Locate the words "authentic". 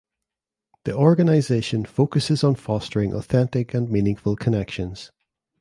3.13-3.75